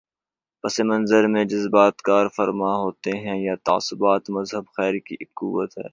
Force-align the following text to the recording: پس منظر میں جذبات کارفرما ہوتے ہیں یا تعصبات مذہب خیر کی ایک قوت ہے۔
پس 0.63 0.79
منظر 0.79 1.27
میں 1.27 1.43
جذبات 1.45 2.01
کارفرما 2.01 2.75
ہوتے 2.75 3.11
ہیں 3.17 3.37
یا 3.41 3.55
تعصبات 3.65 4.29
مذہب 4.29 4.65
خیر 4.77 4.93
کی 5.05 5.15
ایک 5.19 5.29
قوت 5.35 5.77
ہے۔ 5.77 5.89